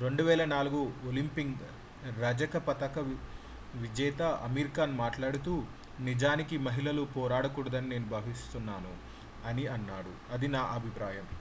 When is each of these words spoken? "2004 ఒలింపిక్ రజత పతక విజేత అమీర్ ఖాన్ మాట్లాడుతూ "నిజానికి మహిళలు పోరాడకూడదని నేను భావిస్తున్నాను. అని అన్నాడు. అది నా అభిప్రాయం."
"2004 0.00 0.80
ఒలింపిక్ 1.06 1.62
రజత 2.18 2.56
పతక 2.66 3.04
విజేత 3.76 4.18
అమీర్ 4.46 4.70
ఖాన్ 4.76 4.92
మాట్లాడుతూ 4.98 5.54
"నిజానికి 6.00 6.58
మహిళలు 6.66 7.04
పోరాడకూడదని 7.16 7.88
నేను 7.88 8.08
భావిస్తున్నాను. 8.08 8.92
అని 9.44 9.64
అన్నాడు. 9.76 10.12
అది 10.30 10.48
నా 10.48 10.64
అభిప్రాయం." 10.76 11.26